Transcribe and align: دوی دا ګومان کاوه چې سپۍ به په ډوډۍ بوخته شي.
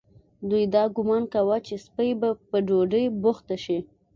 دوی 0.49 0.63
دا 0.75 0.83
ګومان 0.95 1.23
کاوه 1.33 1.57
چې 1.67 1.75
سپۍ 1.85 2.09
به 2.19 2.29
په 2.49 2.57
ډوډۍ 2.67 3.05
بوخته 3.21 3.55
شي. 3.63 3.77